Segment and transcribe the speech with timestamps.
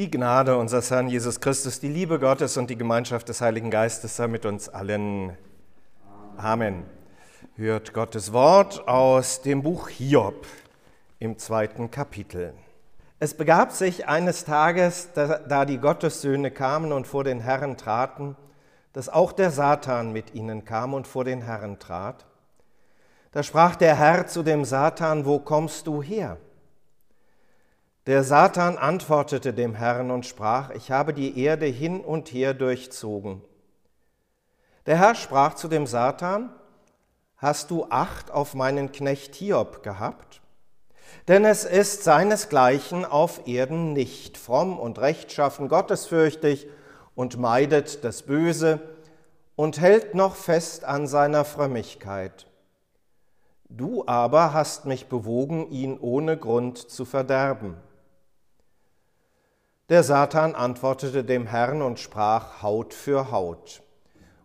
[0.00, 4.16] Die Gnade unseres Herrn Jesus Christus, die Liebe Gottes und die Gemeinschaft des Heiligen Geistes
[4.16, 5.36] sei mit uns allen.
[6.38, 6.84] Amen.
[7.54, 10.46] Hört Gottes Wort aus dem Buch Hiob
[11.18, 12.54] im zweiten Kapitel.
[13.18, 18.36] Es begab sich eines Tages, da die Gottessöhne kamen und vor den Herrn traten,
[18.94, 22.24] dass auch der Satan mit ihnen kam und vor den Herrn trat.
[23.32, 26.38] Da sprach der Herr zu dem Satan, wo kommst du her?
[28.06, 33.42] Der Satan antwortete dem Herrn und sprach, ich habe die Erde hin und her durchzogen.
[34.86, 36.50] Der Herr sprach zu dem Satan,
[37.36, 40.40] hast du Acht auf meinen Knecht Hiob gehabt?
[41.28, 46.68] Denn es ist seinesgleichen auf Erden nicht, fromm und rechtschaffen, gottesfürchtig
[47.14, 48.80] und meidet das Böse
[49.56, 52.46] und hält noch fest an seiner Frömmigkeit.
[53.68, 57.76] Du aber hast mich bewogen, ihn ohne Grund zu verderben.
[59.90, 63.82] Der Satan antwortete dem Herrn und sprach Haut für Haut.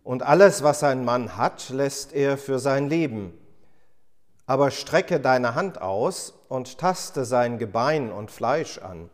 [0.02, 3.32] Und alles, was ein Mann hat, lässt er für sein Leben.
[4.46, 9.08] Aber strecke deine Hand aus und taste sein Gebein und Fleisch an.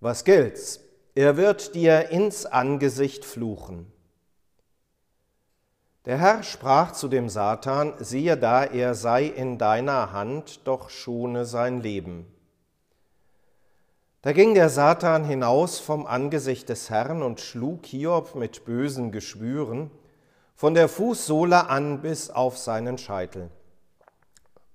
[0.00, 0.80] Was gilt's?
[1.14, 3.92] Er wird dir ins Angesicht fluchen.
[6.06, 11.44] Der Herr sprach zu dem Satan, siehe da, er sei in deiner Hand, doch schone
[11.44, 12.32] sein Leben.
[14.22, 19.92] Da ging der Satan hinaus vom Angesicht des Herrn und schlug Hiob mit bösen Geschwüren
[20.56, 23.48] von der Fußsohle an bis auf seinen Scheitel.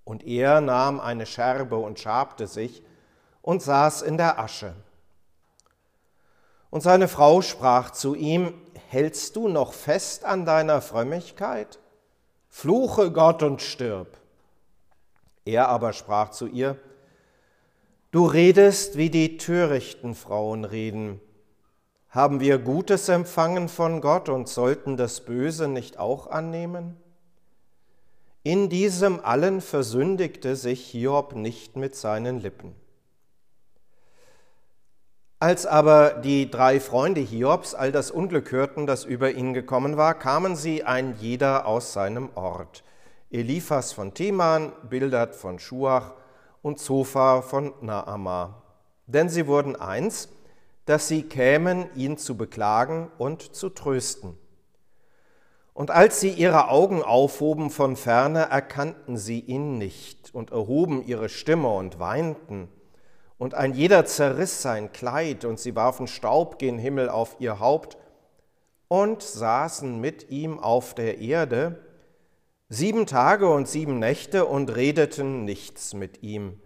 [0.05, 2.83] Und er nahm eine Scherbe und schabte sich
[3.41, 4.75] und saß in der Asche.
[6.69, 8.53] Und seine Frau sprach zu ihm,
[8.87, 11.79] Hältst du noch fest an deiner Frömmigkeit?
[12.47, 14.17] Fluche Gott und stirb.
[15.45, 16.77] Er aber sprach zu ihr,
[18.13, 21.19] Du redest, wie die törichten Frauen reden.
[22.09, 26.95] Haben wir Gutes empfangen von Gott und sollten das Böse nicht auch annehmen?
[28.43, 32.75] In diesem allen versündigte sich Hiob nicht mit seinen Lippen.
[35.39, 40.13] Als aber die drei Freunde Hiobs all das Unglück hörten, das über ihn gekommen war,
[40.13, 42.83] kamen sie ein jeder aus seinem Ort.
[43.31, 46.13] Eliphas von Teman, Bildad von Schuach,
[46.63, 48.63] und Zophar von Naama.
[49.05, 50.29] Denn sie wurden eins,
[50.85, 54.37] dass sie kämen, ihn zu beklagen und zu trösten.
[55.73, 61.29] Und als sie ihre Augen aufhoben von ferne, erkannten sie ihn nicht und erhoben ihre
[61.29, 62.69] Stimme und weinten.
[63.37, 67.97] Und ein jeder zerriss sein Kleid und sie warfen Staub gen Himmel auf ihr Haupt
[68.87, 71.79] und saßen mit ihm auf der Erde,
[72.73, 76.59] sieben Tage und sieben Nächte und redeten nichts mit ihm,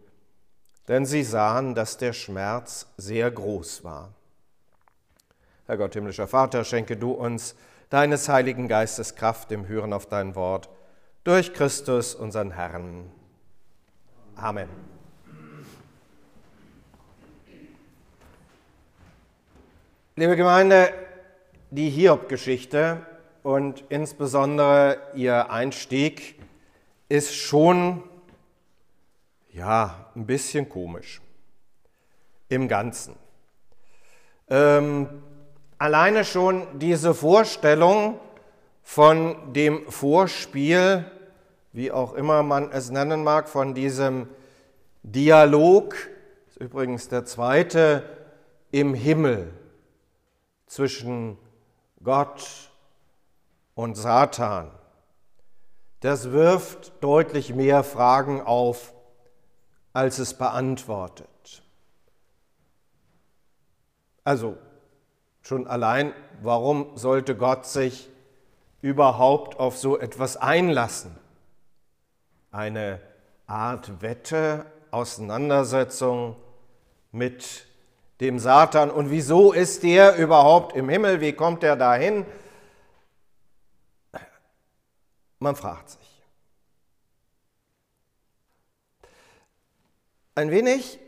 [0.87, 4.13] denn sie sahen, dass der Schmerz sehr groß war.
[5.65, 7.55] Herr Gott, himmlischer Vater, schenke du uns
[7.89, 10.69] deines Heiligen Geistes Kraft im Hören auf dein Wort,
[11.25, 13.11] durch Christus, unseren Herrn.
[14.37, 14.69] Amen.
[20.15, 20.93] Liebe Gemeinde,
[21.69, 23.05] die Hiob-Geschichte
[23.47, 26.37] und insbesondere ihr Einstieg
[27.07, 28.03] ist schon
[29.53, 31.21] ja ein bisschen komisch
[32.49, 33.15] im Ganzen.
[34.49, 35.07] Ähm,
[35.77, 38.19] alleine schon diese Vorstellung
[38.83, 41.09] von dem Vorspiel,
[41.71, 44.27] wie auch immer man es nennen mag, von diesem
[45.03, 45.95] Dialog,
[46.49, 48.03] ist übrigens der zweite
[48.71, 49.53] im Himmel
[50.65, 51.37] zwischen
[52.03, 52.66] Gott
[53.77, 54.71] und Satan,
[55.99, 58.91] das wirft deutlich mehr Fragen auf,
[59.93, 61.61] als es beantwortet.
[64.23, 64.57] Also
[65.43, 66.11] schon allein,
[66.41, 68.09] warum sollte Gott sich
[68.81, 71.15] überhaupt auf so etwas einlassen?
[72.49, 72.99] Eine
[73.45, 76.35] Art Wette, Auseinandersetzung
[77.11, 77.67] mit
[78.21, 78.89] dem Satan.
[78.89, 81.21] Und wieso ist der überhaupt im Himmel?
[81.21, 82.25] Wie kommt er dahin?
[85.39, 86.21] Man fragt sich.
[90.35, 90.99] Ein wenig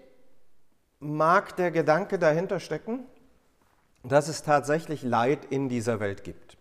[0.99, 3.05] mag der Gedanke dahinter stecken,
[4.03, 6.57] dass es tatsächlich Leid in dieser Welt gibt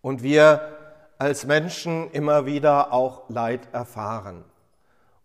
[0.00, 0.78] und wir
[1.18, 4.44] als Menschen immer wieder auch Leid erfahren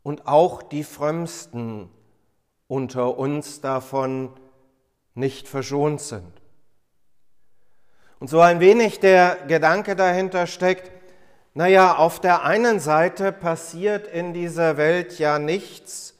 [0.04, 1.90] und auch die Frömmsten
[2.68, 4.32] unter uns davon
[5.16, 6.32] nicht verschont sind.
[8.20, 10.92] Und so ein wenig der Gedanke dahinter steckt,
[11.58, 16.14] naja, auf der einen Seite passiert in dieser Welt ja nichts,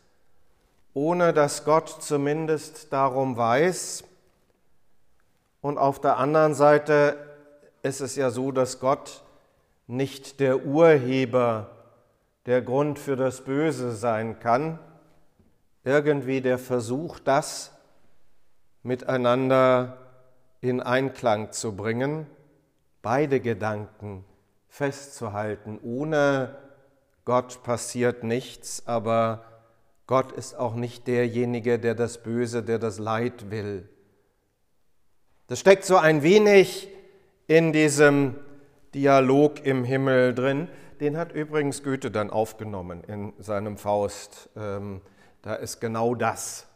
[0.96, 4.04] ohne dass Gott zumindest darum weiß
[5.62, 7.18] Und auf der anderen Seite
[7.84, 9.22] ist es ja so, dass Gott
[9.86, 11.70] nicht der Urheber,
[12.48, 14.80] der Grund für das Böse sein kann.
[15.84, 17.74] Irgendwie der Versuch, das
[18.82, 20.00] miteinander
[20.62, 22.26] in Einklang zu bringen,
[23.04, 24.26] beide Gedanken
[24.68, 25.80] festzuhalten.
[25.82, 26.56] Ohne
[27.26, 29.44] Gott passiert nichts, aber
[30.08, 33.90] Gott ist auch nicht derjenige, der das Böse, der das Leid will.
[35.48, 36.88] Das steckt so ein wenig
[37.48, 38.36] in diesem
[38.94, 40.70] Dialog im Himmel drin.
[41.00, 44.50] Den hat übrigens Goethe dann aufgenommen in seinem Faust.
[44.56, 45.02] Ähm,
[45.42, 46.68] da ist genau das,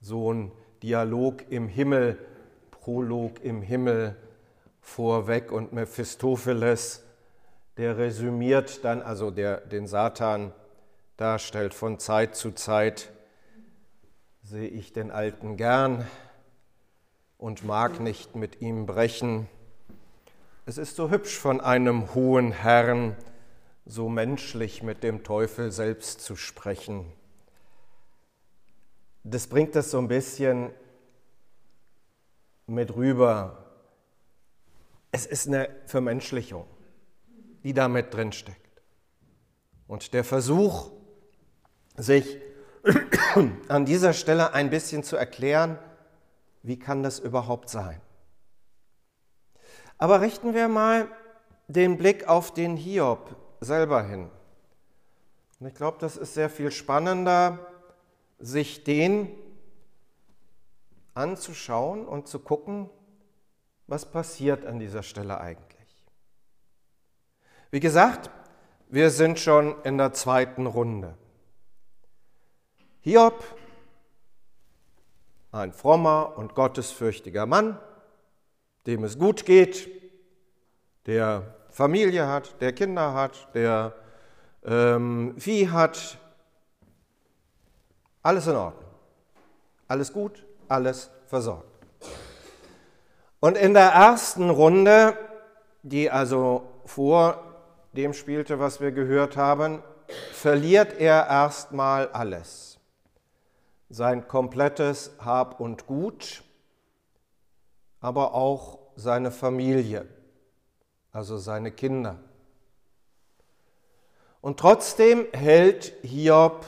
[0.00, 0.52] so ein
[0.82, 2.18] Dialog im Himmel,
[2.70, 4.16] Prolog im Himmel
[4.80, 7.04] vorweg und Mephistopheles,
[7.80, 10.52] der resümiert dann, also der den Satan
[11.16, 13.10] darstellt, von Zeit zu Zeit
[14.42, 16.06] sehe ich den Alten gern
[17.38, 19.48] und mag nicht mit ihm brechen.
[20.66, 23.16] Es ist so hübsch von einem hohen Herrn,
[23.86, 27.10] so menschlich mit dem Teufel selbst zu sprechen.
[29.24, 30.68] Das bringt es so ein bisschen
[32.66, 33.64] mit rüber.
[35.12, 36.66] Es ist eine Vermenschlichung,
[37.62, 38.82] die da mit drin steckt.
[39.86, 40.90] Und der Versuch,
[41.96, 42.38] sich
[43.68, 45.78] an dieser Stelle ein bisschen zu erklären,
[46.62, 48.00] wie kann das überhaupt sein?
[49.98, 51.08] Aber richten wir mal
[51.68, 54.30] den Blick auf den Hiob selber hin.
[55.58, 57.66] Und ich glaube, das ist sehr viel spannender,
[58.38, 59.30] sich den
[61.14, 62.88] anzuschauen und zu gucken,
[63.86, 65.69] was passiert an dieser Stelle eigentlich.
[67.72, 68.30] Wie gesagt,
[68.88, 71.14] wir sind schon in der zweiten Runde.
[73.00, 73.44] Hiob,
[75.52, 77.78] ein frommer und gottesfürchtiger Mann,
[78.88, 79.88] dem es gut geht,
[81.06, 83.94] der Familie hat, der Kinder hat, der
[84.64, 86.18] ähm, Vieh hat,
[88.22, 88.90] alles in Ordnung,
[89.86, 91.68] alles gut, alles versorgt.
[93.38, 95.16] Und in der ersten Runde,
[95.84, 97.49] die also vor
[97.92, 99.82] dem spielte, was wir gehört haben,
[100.32, 102.78] verliert er erstmal alles.
[103.88, 106.44] Sein komplettes Hab und Gut,
[108.00, 110.06] aber auch seine Familie,
[111.12, 112.18] also seine Kinder.
[114.40, 116.64] Und trotzdem hält Hiob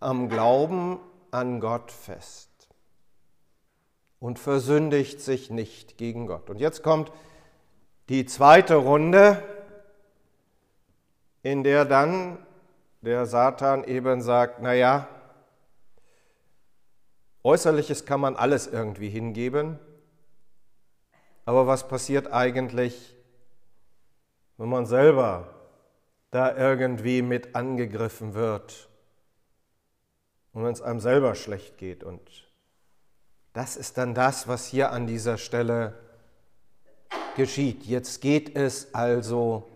[0.00, 0.98] am Glauben
[1.30, 2.50] an Gott fest
[4.18, 6.48] und versündigt sich nicht gegen Gott.
[6.48, 7.12] Und jetzt kommt
[8.08, 9.42] die zweite Runde,
[11.42, 12.38] in der dann
[13.00, 15.08] der Satan eben sagt, naja,
[17.42, 19.78] äußerliches kann man alles irgendwie hingeben,
[21.44, 23.16] aber was passiert eigentlich,
[24.56, 25.52] wenn man selber
[26.30, 28.88] da irgendwie mit angegriffen wird
[30.52, 32.20] und wenn es einem selber schlecht geht und
[33.52, 35.94] das ist dann das, was hier an dieser Stelle
[37.36, 37.84] geschieht.
[37.84, 39.68] Jetzt geht es also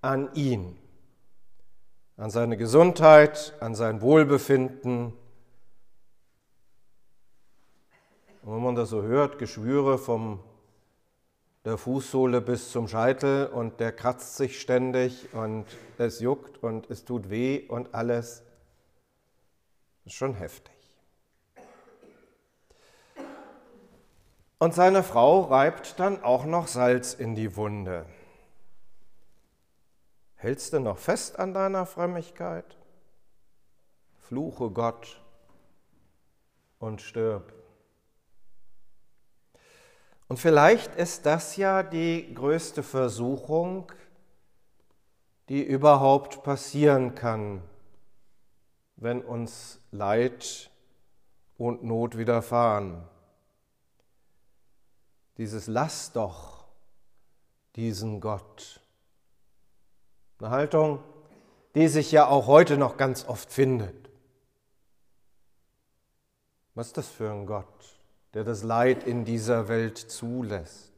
[0.00, 0.76] an ihn,
[2.16, 5.12] an seine Gesundheit, an sein Wohlbefinden.
[8.42, 10.40] Und wenn man das so hört, Geschwüre vom
[11.64, 15.66] der Fußsohle bis zum Scheitel und der kratzt sich ständig und
[15.98, 18.42] es juckt und es tut weh und alles,
[20.06, 20.72] ist schon heftig.
[24.58, 28.06] Und seine Frau reibt dann auch noch Salz in die Wunde.
[30.38, 32.76] Hältst du noch fest an deiner Frömmigkeit?
[34.18, 35.20] Fluche Gott
[36.78, 37.52] und stirb.
[40.26, 43.92] Und vielleicht ist das ja die größte Versuchung,
[45.48, 47.62] die überhaupt passieren kann,
[48.96, 50.70] wenn uns Leid
[51.58, 53.06] und Not widerfahren
[55.38, 56.66] dieses Lass doch
[57.76, 58.80] diesen Gott.
[60.40, 61.00] Eine Haltung,
[61.74, 64.08] die sich ja auch heute noch ganz oft findet.
[66.74, 67.66] Was ist das für ein Gott,
[68.34, 70.92] der das Leid in dieser Welt zulässt?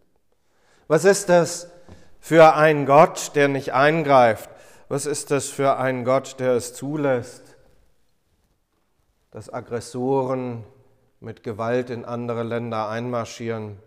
[0.88, 1.70] Was ist das
[2.18, 4.50] für ein Gott, der nicht eingreift?
[4.88, 7.56] Was ist das für ein Gott, der es zulässt,
[9.30, 10.64] dass Aggressoren
[11.20, 13.78] mit Gewalt in andere Länder einmarschieren?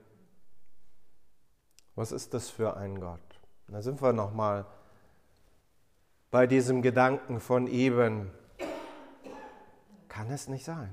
[1.94, 3.20] Was ist das für ein Gott?
[3.68, 4.66] Da sind wir nochmal
[6.34, 8.32] bei diesem Gedanken von eben.
[10.10, 10.90] Kann es nicht sein?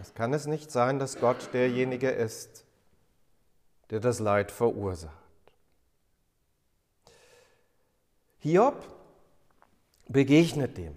[0.00, 2.64] Es kann es nicht sein, dass Gott derjenige ist,
[3.90, 5.14] der das Leid verursacht.
[8.40, 8.84] Hiob
[10.08, 10.96] begegnet dem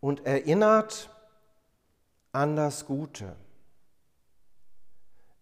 [0.00, 1.10] und erinnert
[2.32, 3.36] an das Gute.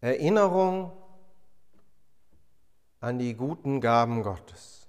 [0.03, 0.93] Erinnerung
[3.01, 4.80] an die guten Gaben Gottes.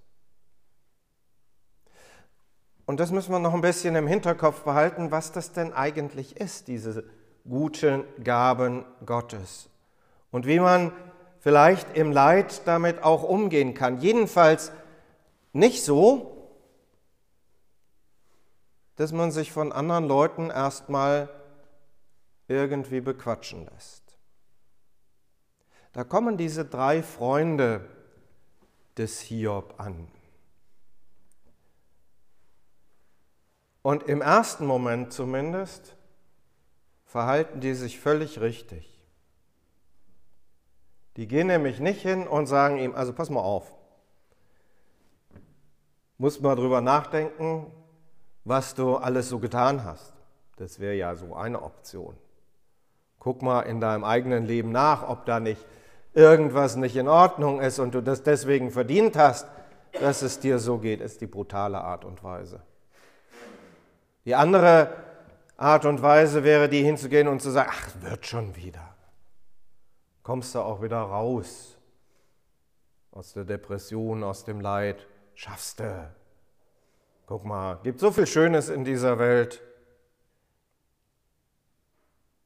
[2.92, 6.68] Und das müssen wir noch ein bisschen im Hinterkopf behalten, was das denn eigentlich ist,
[6.68, 7.06] diese
[7.48, 9.70] guten Gaben Gottes.
[10.30, 10.92] Und wie man
[11.40, 14.02] vielleicht im Leid damit auch umgehen kann.
[14.02, 14.74] Jedenfalls
[15.54, 16.50] nicht so,
[18.98, 21.30] dass man sich von anderen Leuten erstmal
[22.50, 24.18] irgendwie bequatschen lässt.
[25.94, 27.88] Da kommen diese drei Freunde
[28.98, 30.10] des Hiob an.
[33.82, 35.96] Und im ersten Moment zumindest
[37.06, 38.88] verhalten die sich völlig richtig.
[41.18, 43.76] Die gehen nämlich nicht hin und sagen ihm, also pass mal auf,
[46.18, 47.72] muss mal drüber nachdenken,
[48.46, 50.14] was du alles so getan hast.
[50.56, 52.16] Das wäre ja so eine Option.
[53.20, 55.66] Guck mal in deinem eigenen Leben nach, ob da nicht
[56.14, 59.48] irgendwas nicht in Ordnung ist und du das deswegen verdient hast,
[60.00, 62.62] dass es dir so geht, ist die brutale Art und Weise.
[64.26, 64.96] Die andere
[65.58, 68.96] Art und Weise wäre, die hinzugehen und zu sagen, ach, wird schon wieder.
[70.24, 71.78] Kommst du auch wieder raus
[73.12, 76.14] aus der Depression, aus dem Leid, schaffst du.
[77.26, 79.62] Guck mal, gibt so viel Schönes in dieser Welt.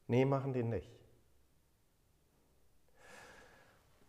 [0.08, 0.91] Nee, machen die nicht.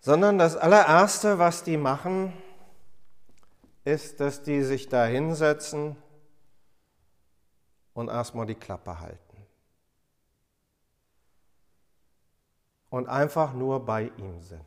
[0.00, 2.32] Sondern das allererste, was die machen,
[3.85, 5.96] ist, dass die sich da hinsetzen
[7.97, 9.19] und erstmal die Klappe halten.
[12.91, 14.61] Und einfach nur bei ihm sind.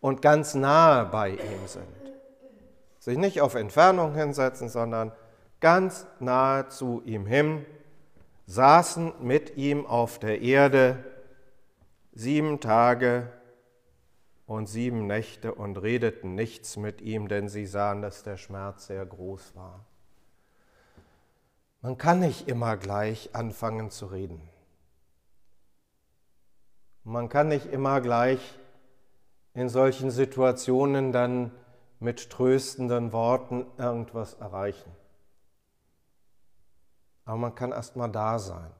[0.00, 1.84] Und ganz nahe bei ihm sind.
[3.00, 5.10] Sich nicht auf Entfernung hinsetzen, sondern
[5.58, 7.66] ganz nahe zu ihm hin,
[8.46, 11.04] saßen mit ihm auf der Erde
[12.12, 13.32] sieben Tage
[14.46, 19.04] und sieben Nächte und redeten nichts mit ihm, denn sie sahen, dass der Schmerz sehr
[19.04, 19.84] groß war.
[21.80, 24.40] Man kann nicht immer gleich anfangen zu reden.
[27.04, 28.40] Man kann nicht immer gleich
[29.54, 31.52] in solchen Situationen dann
[32.00, 34.90] mit tröstenden Worten irgendwas erreichen.
[37.24, 38.70] Aber man kann erst mal da sein.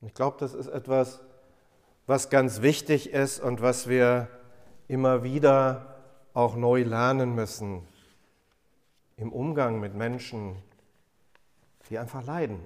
[0.00, 1.20] Ich glaube, das ist etwas,
[2.06, 4.28] was ganz wichtig ist und was wir
[4.86, 5.96] immer wieder
[6.34, 7.86] auch neu lernen müssen
[9.16, 10.62] im Umgang mit Menschen,
[11.88, 12.64] die einfach leiden,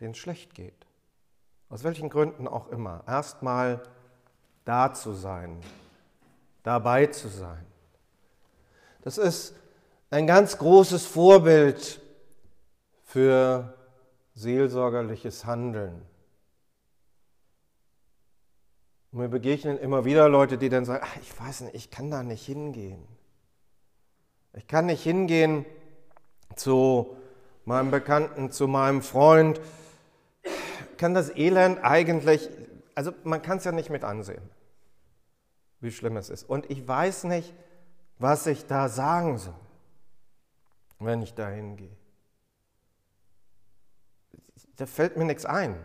[0.00, 0.86] denen es schlecht geht.
[1.68, 3.04] Aus welchen Gründen auch immer.
[3.06, 3.82] Erstmal
[4.64, 5.60] da zu sein,
[6.62, 7.64] dabei zu sein.
[9.02, 9.54] Das ist
[10.10, 12.00] ein ganz großes Vorbild
[13.02, 13.74] für
[14.34, 16.02] seelsorgerliches Handeln.
[19.10, 22.10] Und mir begegnen immer wieder Leute, die dann sagen, ach, ich weiß nicht, ich kann
[22.10, 23.06] da nicht hingehen.
[24.54, 25.64] Ich kann nicht hingehen
[26.56, 27.16] zu
[27.64, 29.60] meinem Bekannten, zu meinem Freund.
[30.96, 32.48] Kann das Elend eigentlich,
[32.94, 34.42] also man kann es ja nicht mit ansehen,
[35.80, 36.44] wie schlimm es ist.
[36.44, 37.52] Und ich weiß nicht,
[38.18, 39.54] was ich da sagen soll,
[40.98, 41.96] wenn ich da hingehe.
[44.76, 45.84] Da fällt mir nichts ein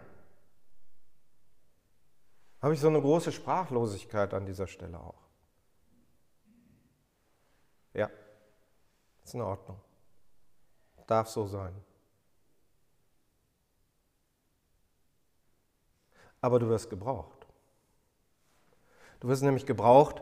[2.62, 5.22] habe ich so eine große Sprachlosigkeit an dieser Stelle auch.
[7.94, 8.10] Ja,
[9.24, 9.80] ist in Ordnung.
[11.08, 11.74] Darf so sein.
[16.42, 17.48] Aber du wirst gebraucht.
[19.20, 20.22] Du wirst nämlich gebraucht,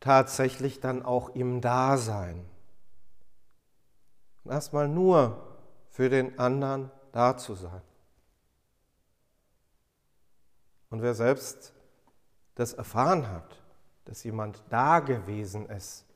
[0.00, 2.44] tatsächlich dann auch im Dasein.
[4.44, 5.46] Erstmal nur
[5.90, 7.82] für den anderen da zu sein.
[10.90, 11.72] Und wer selbst
[12.54, 13.62] das erfahren hat,
[14.06, 16.06] dass jemand da gewesen ist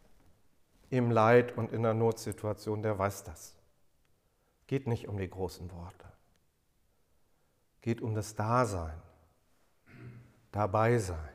[0.89, 3.55] im Leid und in der Notsituation, der weiß das.
[4.73, 6.07] Geht nicht um die großen Worte.
[7.83, 8.95] Geht um das Dasein,
[10.51, 11.29] dabei sein.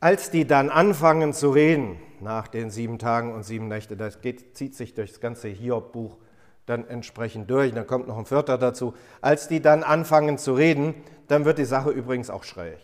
[0.00, 4.56] Als die dann anfangen zu reden, nach den sieben Tagen und sieben Nächten, das geht,
[4.56, 6.16] zieht sich durch das ganze Hiob-Buch,
[6.64, 7.74] dann entsprechend durch.
[7.74, 8.94] Dann kommt noch ein Vierter dazu.
[9.20, 10.94] Als die dann anfangen zu reden,
[11.26, 12.80] dann wird die Sache übrigens auch schräg.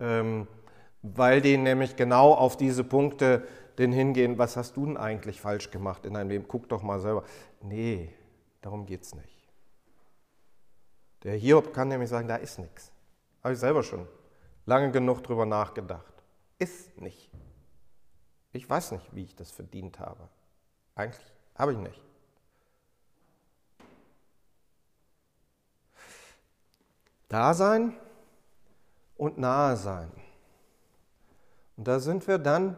[0.00, 0.48] Ähm,
[1.02, 3.46] weil die nämlich genau auf diese Punkte
[3.78, 6.44] denn hingehen, was hast du denn eigentlich falsch gemacht in deinem Leben?
[6.48, 7.24] Guck doch mal selber.
[7.60, 8.14] Nee,
[8.62, 9.52] Darum geht es nicht.
[11.24, 12.92] Der Hiob kann nämlich sagen, da ist nichts.
[13.42, 14.08] Habe ich selber schon
[14.64, 16.14] lange genug drüber nachgedacht.
[16.58, 17.30] Ist nicht.
[18.52, 20.28] Ich weiß nicht, wie ich das verdient habe.
[20.94, 22.00] Eigentlich habe ich nicht.
[27.28, 27.96] Dasein
[29.16, 30.12] und nahe sein.
[31.76, 32.76] Und da sind wir dann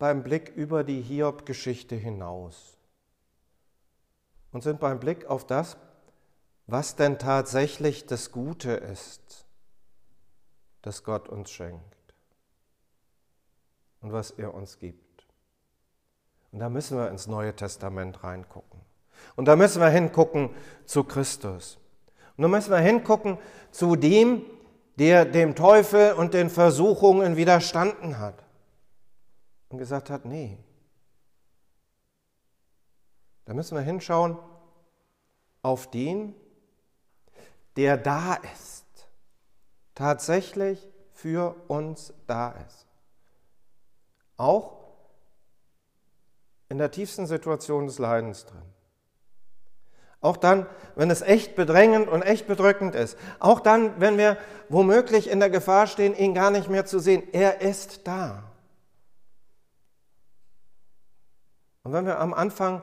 [0.00, 2.78] beim Blick über die Hiob-Geschichte hinaus
[4.50, 5.76] und sind beim Blick auf das,
[6.66, 9.44] was denn tatsächlich das Gute ist,
[10.80, 12.14] das Gott uns schenkt
[14.00, 15.28] und was er uns gibt.
[16.50, 18.80] Und da müssen wir ins Neue Testament reingucken.
[19.36, 20.48] Und da müssen wir hingucken
[20.86, 21.78] zu Christus.
[22.38, 23.36] Und da müssen wir hingucken
[23.70, 24.46] zu dem,
[24.96, 28.49] der dem Teufel und den Versuchungen widerstanden hat
[29.70, 30.58] und gesagt hat, nee.
[33.46, 34.38] Da müssen wir hinschauen
[35.62, 36.34] auf den,
[37.76, 38.84] der da ist,
[39.94, 42.86] tatsächlich für uns da ist.
[44.36, 44.78] Auch
[46.68, 48.62] in der tiefsten Situation des Leidens drin.
[50.20, 53.16] Auch dann, wenn es echt bedrängend und echt bedrückend ist.
[53.38, 54.36] Auch dann, wenn wir
[54.68, 57.22] womöglich in der Gefahr stehen, ihn gar nicht mehr zu sehen.
[57.32, 58.49] Er ist da.
[61.82, 62.82] Und wenn wir am Anfang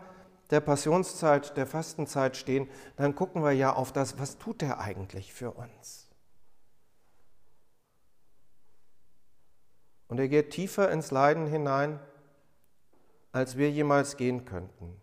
[0.50, 5.34] der Passionszeit, der Fastenzeit stehen, dann gucken wir ja auf das, was tut er eigentlich
[5.34, 6.10] für uns?
[10.08, 12.00] Und er geht tiefer ins Leiden hinein,
[13.34, 15.00] als wir jemals gehen könnten.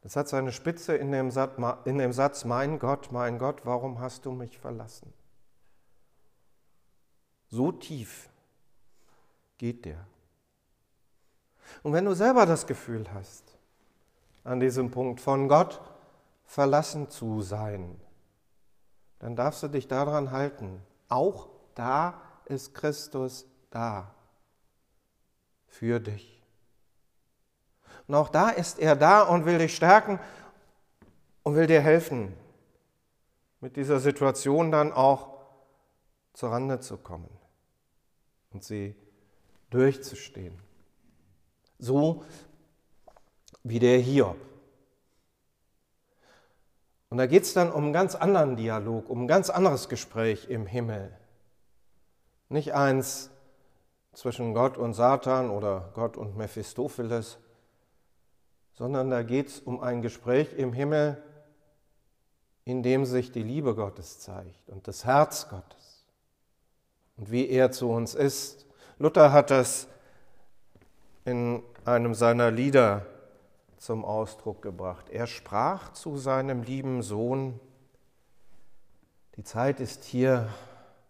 [0.00, 4.58] Das hat seine Spitze in dem, Satz, mein Gott, mein Gott, warum hast du mich
[4.58, 5.12] verlassen?
[7.48, 8.28] So tief
[9.56, 10.06] geht der.
[11.82, 13.56] Und wenn du selber das Gefühl hast,
[14.44, 15.80] an diesem Punkt von Gott
[16.44, 18.00] verlassen zu sein,
[19.18, 20.82] dann darfst du dich daran halten.
[21.08, 24.14] Auch da ist Christus da
[25.66, 26.42] für dich.
[28.06, 30.20] Und auch da ist er da und will dich stärken
[31.42, 32.34] und will dir helfen,
[33.60, 35.36] mit dieser Situation dann auch
[36.34, 37.30] zur Rande zu kommen
[38.52, 38.94] und sie
[39.70, 40.65] durchzustehen.
[41.78, 42.24] So
[43.62, 44.36] wie der Hiob.
[47.08, 50.48] Und da geht es dann um einen ganz anderen Dialog, um ein ganz anderes Gespräch
[50.48, 51.16] im Himmel.
[52.48, 53.30] Nicht eins
[54.12, 57.38] zwischen Gott und Satan oder Gott und Mephistopheles,
[58.74, 61.22] sondern da geht es um ein Gespräch im Himmel,
[62.64, 66.06] in dem sich die Liebe Gottes zeigt und das Herz Gottes
[67.16, 68.66] und wie er zu uns ist.
[68.98, 69.88] Luther hat das
[71.26, 73.04] in einem seiner Lieder
[73.78, 75.10] zum Ausdruck gebracht.
[75.10, 77.60] Er sprach zu seinem lieben Sohn,
[79.34, 80.48] die Zeit ist hier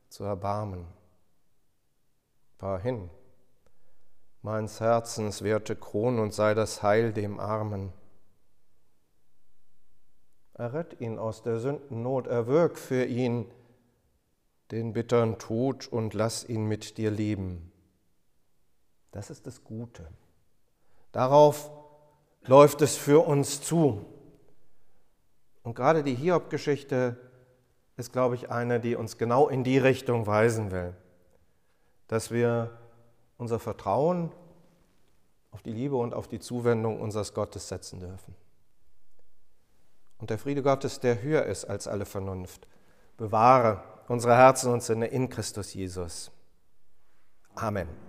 [0.09, 0.87] zu erbarmen.
[2.59, 3.11] Fahr hin,
[4.41, 7.93] meines Herzens werte Kron und sei das Heil dem Armen.
[10.55, 13.51] Errett ihn aus der Sündennot, erwirk für ihn
[14.71, 17.71] den bittern Tod und lass ihn mit dir leben.
[19.17, 20.07] Das ist das Gute.
[21.11, 21.71] Darauf
[22.43, 24.05] läuft es für uns zu.
[25.63, 27.17] Und gerade die Hiob-Geschichte
[27.97, 30.95] ist, glaube ich, eine, die uns genau in die Richtung weisen will,
[32.09, 32.77] dass wir
[33.39, 34.33] unser Vertrauen
[35.51, 38.35] auf die Liebe und auf die Zuwendung unseres Gottes setzen dürfen.
[40.19, 42.69] Und der Friede Gottes, der höher ist als alle Vernunft,
[43.17, 46.31] bewahre unsere Herzen und Sinne in Christus Jesus.
[47.55, 48.06] Amen.